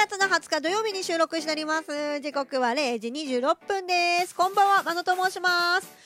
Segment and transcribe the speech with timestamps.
[0.00, 2.20] 月の20日土曜日に収録しております。
[2.20, 4.34] 時刻は0時26分です。
[4.34, 5.99] こんばんは、まのと申します。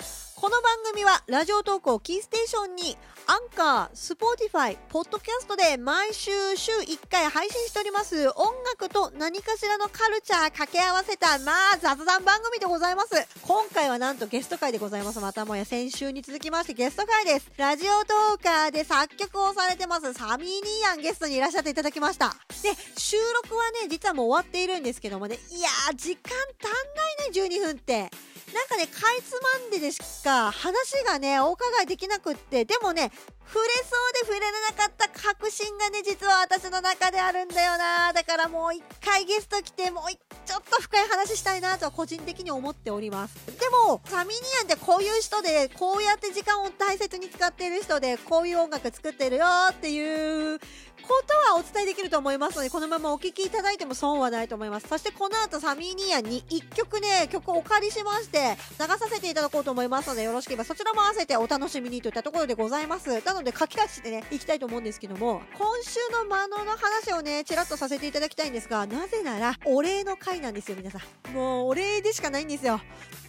[0.45, 13.27] この番組はラジオトークをキーステーションに Anchor、Spotify、ポッドキャストで毎週週1回配信しております音楽と何かしらのカルチャー掛け合わせたまあ雑談番組でございます。
[13.41, 15.21] 今回はなんとゲスト回でございます。
[15.21, 17.51] またもや先週に続きましてゲスト回です。
[17.57, 22.37] ラジオトーカーで作曲をされてますサミーニーヤンゲストにいらっしゃっていただきました。
[22.63, 22.68] で、
[22.99, 28.11] 収録はね、実はもう終わっているんですけどもね、いやー、時間足んないね、12分って。
[28.54, 33.11] なんかね、かいつまんででしか話がね、お伺いできなくって、でもね、
[33.47, 38.12] 触れそうで触れれなかった確信がね、実は私の中であるんだよな。
[38.12, 43.34] だからもう一回ゲスト来て、もうちょっと深い話したいなとは個人的に思っております。
[43.47, 54.89] でも、サミニアンってこういう人で、こうやって時間を大切に使っている人で、こういう音楽作ってるよっていうことはお伝えできると思いますので、このままお聴きいただいても損はないと思います。
[54.89, 63.20] そしてこの後サミーニアンに1曲ね、曲をお借りしまして、流させていただこうと思いますので、よろしければそちらも合わせてお楽しみにといったところでございます。
[63.35, 70.99] ので書き出してね、いきたいと思うんですけども、今週のマノの話をね、ちらっとさせていただきたいんですが、なぜなら、お礼の回なんですよ、皆さ
[71.31, 71.33] ん。
[71.35, 72.81] もう、お礼でしかないんですよ。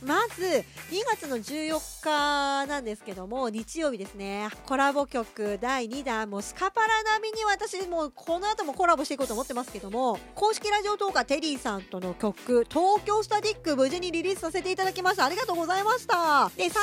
[0.02, 0.64] まず、2
[1.10, 15.26] 月の14日なんですけども、日曜日ですね、コラボ曲第2弾、もうスカパラ並みに私、もうこの後もコラボしていこうと思ってますけども、公式ラジオトーカーテリーさんとの曲、東京スタディック無事にリリースさせていただきました。
[15.26, 16.52] ありがとうございました。
[16.56, 16.76] で、30分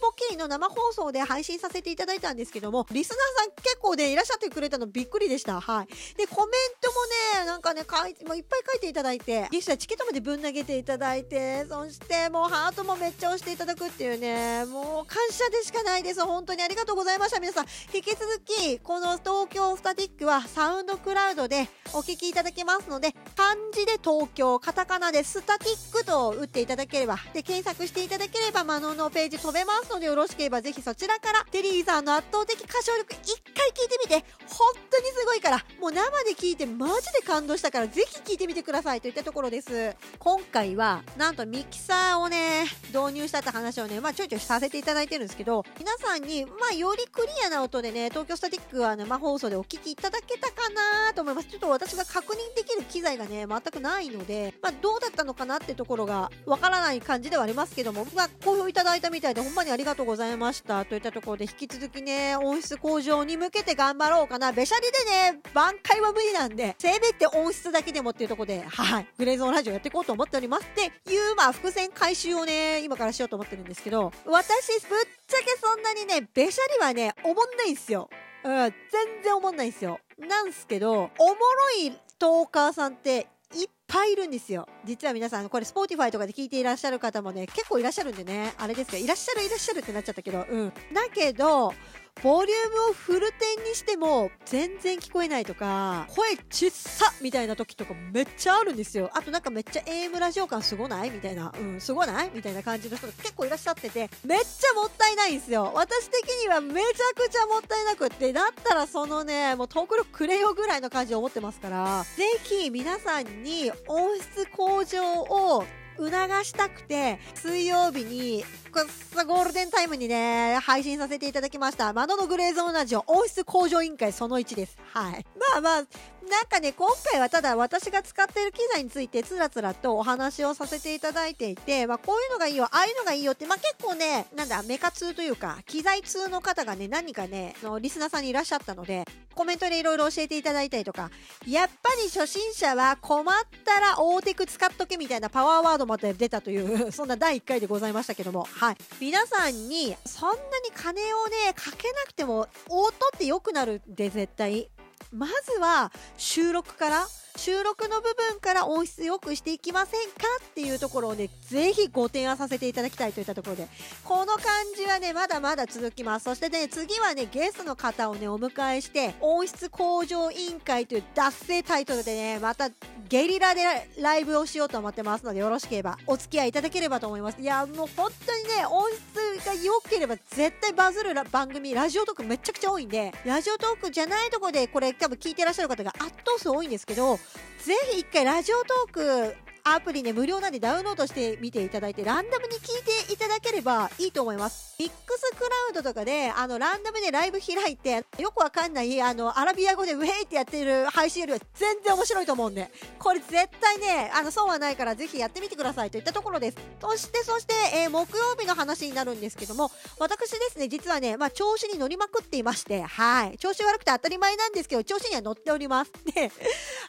[0.00, 5.60] ポッキリの生放送で配信させていただいたんですけども、リスナーさん結構ね、いらっしゃってくれたのびっくりでした。
[5.60, 5.86] はい。
[6.16, 16.20] で、コメントもね、なんかね、書いて、もういっぱい書いていただいて、ゲストはチケットまでぶん投げていただいて、そしてもうハートもめっちゃ押していただくっていうね、もう感謝でしかないです。
[16.24, 17.40] 本当にありがとうございました。
[17.40, 39.96] 皆さん、引き続き、この東京スタティックはサウンドクラウドでお聞きいただけますので、漢字で東京、カタカナでスタティックと打っていただければ、で、検索していただければ、マノのページ飛べますので、よろしければぜひそちらから、テリーさんの圧倒的歌唱力一回聞いてみて、本当にすごいから、もう生で聞いてマジで感動したから、ぜひ聞いてみてくださいといったところです。
[40.18, 51.48] 今回は、なんとミキサーをね、導入したって話をね、まあちょいちょいさせていただいてるんですけど、皆さんに、まあよりクリアな音でね、東京スタティックは生放送でお聞きいただけたかなと思います。
[51.48, 60.84] ちょっと私が確認できる機材がね、全くないので、まあどうだったのかなってところがわからない感じではありますけども、まあ好評いただいたみたいで、ほんまにありがとうございました。
[60.84, 64.52] といったところで、引き続きね、音質向上に向けて頑張ろうかな。
[64.52, 70.66] べしゃりでね、挽回は無理なんで、せめて音質だけでもっていうところで、はい、グレーゾーンラジオやっていこうと思っております。
[70.66, 78.10] っていう、まあ伏線回収をね、今からしようと思ってるんですけど、私、ぶっちゃけそんなにね、べしゃりはね、おもんないんすよ。
[78.44, 80.00] うん、全然おもんないんすよ。
[80.18, 84.68] なんすけど、おもろいトーカーさんって、いっぱいいるんですよ。
[84.84, 90.72] 実は皆さん、これ、Spotify とかで聞いていらっしゃる方もね、結構いらっしゃるんでね、あれですけど、いらっしゃるいらっしゃるってなっちゃったけど、うん。
[90.92, 91.74] だけど、
[92.22, 99.10] ボリュームをフルテンにしても全然聞こえないとか、声ちっさみたいな時とかめっちゃあるんですよ。
[99.14, 101.52] あとなんかめっちゃ AM ラジオ感すごないみたいな。
[101.58, 105.72] うん、すごないみたいな感じの人が結構いらっしゃってて、めっちゃもったいないんですよ。
[105.74, 115.64] 私的にはめちゃくちゃもったいなくって、だったらそのね、もうトーク力くれよぐらいの感じを思ってますから、ぜひ皆さんに音質向上を
[116.08, 121.92] 促したくて、水曜日に、こっゴールデンタイムにね、配信させていただきました。
[121.92, 124.78] 窓のグレーゾーンラジオ王室向上委員会その1です。
[124.92, 125.26] はい。
[125.52, 125.84] まあまあ、
[126.28, 141.10] なんかね、今回はただ私が使っている機材についてつらつらとお話をさせていただいていて、まあこういうのがいいよ、ああいうのがいいよって、まあ結構ね、なんだ、メカ通というか、機材通の方がね、何かね、のリスナーさんにいらっしゃったので、コメントでいろいろ教えていただいたりとか、
[141.46, 143.24] やっぱり初心者は困っ
[143.64, 148.76] たら大テク使っとけみたいなパワーワードまで出たという、 そんな第1回でございましたけども、はい。
[149.00, 154.70] 皆さんに、そんなに金をね、かけなくても、音って良くなるんで、絶対。
[155.12, 163.68] まずは、収録から、収録の部分から音質良くしていきませんかっていうところをね、ぜひご提案させていただきたいといったところで、
[164.04, 164.44] この感
[164.76, 166.24] じはね、まだまだ続きます。
[166.24, 172.70] そしてね、次はね、ゲストの方をね、お迎えして、音質向上委員会という脱製タイトルでね、また
[173.08, 173.62] ゲリラで
[173.98, 177.40] ライブをしようと思ってますので、よろしければお付き合いいただければと思います。
[177.40, 187.19] いや、もう本当にね、音質が良ければ絶対バズる番組、ラジオトークめちゃくちゃ多いんで、ラジオトークじゃないとこでこれ多分聞いてらっしゃる方が圧倒数多いんですけど、
[187.64, 189.36] ぜひ一回ラジオトーク
[189.74, 194.76] アプリね無料なんでダウンロードしてみていただいてランダムに聞いていただければいいと思います。
[194.78, 206.56] ミックスクラウドとかであのランダムでライブ開いてよくわかんないあのアラビア語でウェイってやってる配信よりは全然面白いと思うんでこれ絶対ねあの損はないからぜひやってみてくださいといったところです。
[206.80, 213.38] そしてそして、えー、木曜日の話になるんですけども私ですね実はねまあ調子に乗りまくっていましてはい。
[213.38, 215.92] 調子悪くて当たり前なんですけど調子には乗っております。
[216.14, 216.30] で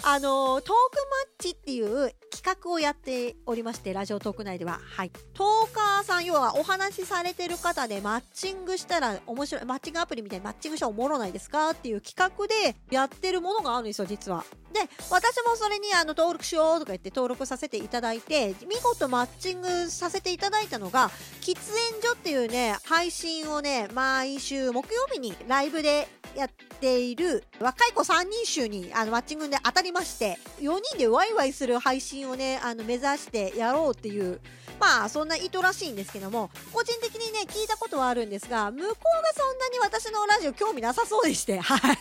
[0.03, 0.73] あのトークマッ
[1.39, 2.13] チっていう
[2.43, 4.79] 企画をやっておりましてラジオトーク内では。
[4.83, 5.11] はい。
[5.35, 14.43] トーカーさん要はお話しされてる方でマッチングしたら面白いマッチングアプリみたいにマッチングしたらおもろないですかっていう企画でやってるものがあるんですよ実は。
[14.73, 14.79] で
[15.11, 21.09] 私もそれにあの登録しようとか言って登録させていただいて見事マッチングさせていただいたのが
[21.41, 21.53] 喫
[21.91, 26.07] 煙所っていうね配信をね毎週木曜日にライブで
[26.81, 34.41] ている若い子3人衆にあのマッチングで当たりまして4人でワイワイする配信をねあの目指してやろうっていう
[34.79, 38.95] まあそんな意図らしいんですけども個人的にね聞いたことはあるんですが向こうが
[39.35, 41.97] そんなに私のラジオ興味なさそうでしてはい。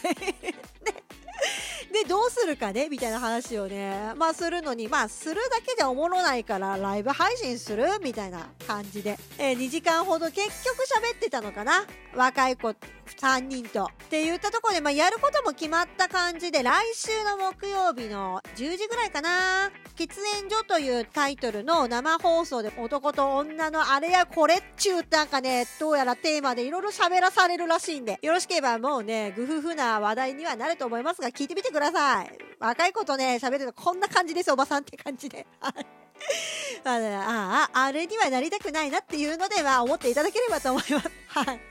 [2.10, 10.78] どうするかねみたいな話をねまあするのにまあするだけじゃおもろないからライブ配信するみたいな感じで、えー、2時間ほど結局
[11.12, 11.84] 喋ってたのかな
[12.16, 12.74] 若い子
[13.20, 13.84] 3人と。
[13.84, 31.99] って言ったところで、まあ、やることも決まった感じで、来週の木曜日の10時ぐらいかな、喫煙所というタイトルの生放送で男と女のあれやこれっちゅうなんかね、どうやらテーマでいろいろ喋らされるらしいんで、よろしければもうね、グフフな話題にはなると思いますが、聞いてみてください。
[32.58, 35.46] 若い子とね、喋るとこんな感じです、おばさんって感じで。
[36.84, 41.19] ああ、あれにはなりたくないなっていうので、は、思っていただければと思います。
[41.32, 41.46] はい。
[41.46, 41.62] で、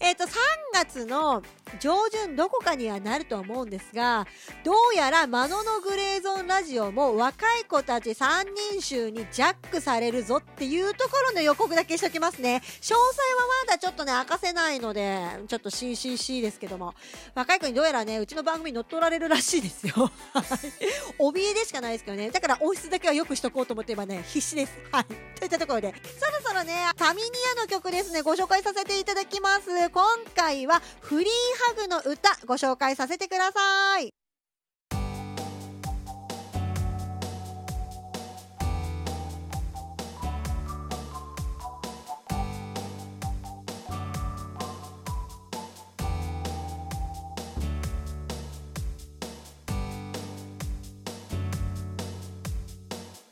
[0.00, 0.30] えっ、ー、と、3
[0.72, 1.42] 月の
[1.78, 4.26] 上旬どこかにはなると思うんですが、
[4.64, 12.62] どうやらマノのグレーゾーンラジオも若い子たち3人衆にジャックされるぞっていうところの予告だけしときますね。
[12.64, 13.04] 詳細は
[13.66, 16.94] まだちょっとね、明かせないので、ちょっと CCC ですけども、
[17.36, 20.10] 若い子にどうやらね、うちの番組に乗っ取られるらしいですよ。
[21.18, 22.30] 怯えでしかないですけどね。
[22.30, 24.72] だから音質だけはよくしとこうと思って今ね、必死です。
[24.90, 25.04] はい。
[25.38, 29.90] といったところで、そろそろね、タミニアの曲ですね、ご紹介させていただきます。
[29.90, 30.02] 今
[30.34, 31.28] 回は、フリー
[31.68, 34.14] ハグの歌、ご紹介させてください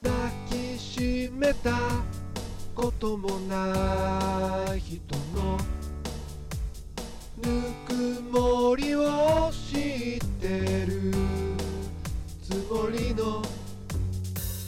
[0.03, 0.13] 抱
[0.51, 1.31] きし。
[1.33, 2.12] めた
[2.75, 5.59] こともない人の
[7.43, 11.13] ぬくもりを知ってる
[12.43, 13.43] つもりの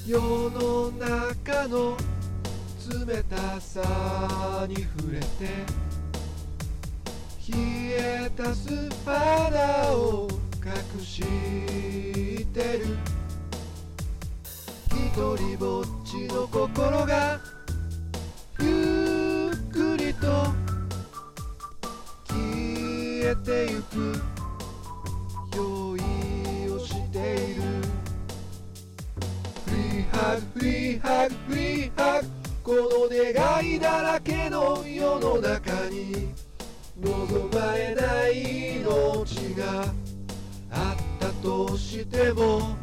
[0.07, 0.21] 世
[0.51, 1.97] の中の
[3.07, 5.25] 冷たさに触れて
[7.51, 8.69] 冷えたス
[9.05, 10.29] パナを
[10.65, 12.87] 隠してる
[14.91, 17.41] 一人ぼっちの心が
[23.37, 24.23] てゆく。
[25.57, 26.01] 用意
[26.71, 27.63] をしている。
[29.67, 32.29] フリーハグフリーハグフリーハグ。
[32.63, 36.29] この願いだらけの世の中に。
[37.01, 39.85] 望まれない命が。
[40.71, 42.77] あったとしても。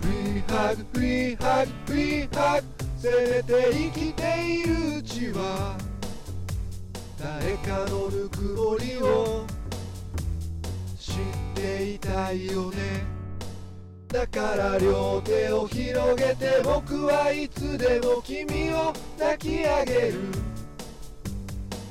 [0.00, 2.66] フリーハグフリーハグフリーハグ。
[2.98, 4.22] せめて生きて
[4.54, 5.91] いるうちは。
[7.22, 9.46] 誰かのぬくもりを
[10.98, 11.14] 知っ
[11.54, 13.04] ていたいよね。
[14.08, 20.14] だから両手を広げて僕はいつでも君を抱き上げる。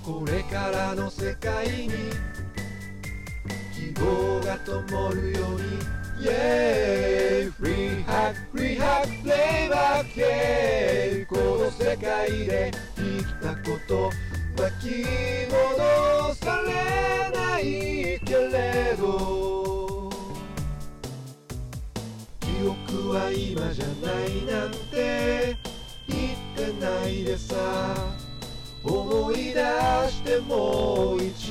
[0.04, 1.90] これからの世界に
[3.74, 6.02] 希望が灯るように。
[6.22, 14.12] Yeah, free hack, free hack, playback, yeah この世界で生きたこと。
[14.62, 15.08] 先
[15.50, 20.08] 戻されないけれど。
[22.39, 25.58] 記憶は今じゃないなんて
[26.08, 27.56] 言ってないでさ。
[28.84, 29.62] 思い出
[30.10, 31.50] してもう一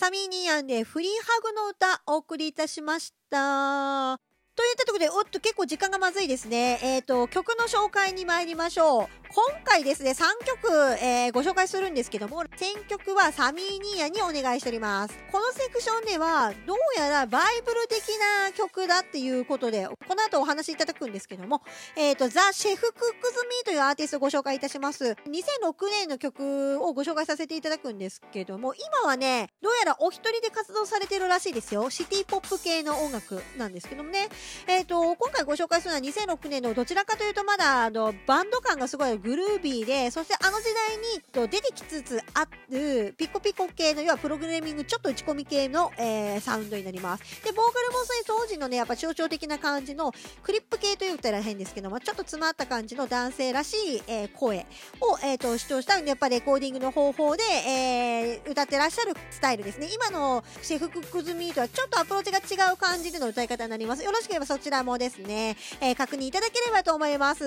[0.00, 4.29] サミーニアンでフリーハグの歌お送りいたしました。
[4.60, 6.78] といったところで、おっと結構時間がまずいですね。
[6.82, 9.20] えっ、と、曲の紹介に参りましょう。
[9.32, 10.68] 今回ですね、3曲、
[11.00, 15.16] えーご紹介するんですけども、選曲はサミーニーアンにお願いしております。
[15.30, 18.02] このセクションでは、どうやらバイブル的
[18.44, 21.62] な曲だっていうことで、この後お話いただくんですけども、
[21.96, 25.16] えっ、と、ザ・シェフ・クックズ・ミーというアーティストをご紹介いたします。
[25.26, 31.88] 2006年の曲をご紹介させていただくんですけども、今はね、どうやらお一人で活動されてるらしいですよ。
[31.88, 34.28] シティポップ系の音楽なんですけどもね。
[34.66, 47.44] えっ、と、今回ご紹介するのは2006年のどちらかというとまだ、あの、バンド感がすごいグルービーで、そしてあの時代にと出てきつつあるピコピコ系の、要はプログラミングちょっと打ち込み系の、えーサウンドになります。
[47.44, 54.66] で、ボーカルもそれ当時のね、やっぱ象徴的な感じのクリップ系と言ったら変ですけども、ちょっと詰まった感じの男性らしい、えー声
[55.00, 59.88] を、えー、と主張したやっぱレコーディングの方法で、えー歌ってらっしゃるスタイルですね。
[59.92, 64.04] 今のシェフクックズミーとはちょっとアプローチが違う感じでの歌い方になります。
[64.04, 67.40] よろしければそちらもですね、えー確認いただければと思います。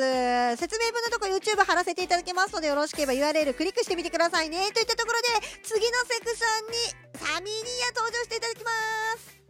[0.58, 4.72] 説明文のとこ YouTube 貼らせていただきますので、よろしければ URL クリックしてみてくださいね。
[4.74, 5.28] といったところで、
[5.64, 6.78] 次のセクションに
[7.26, 8.72] サミーニーヤ登場していただきま
[9.18, 9.43] す。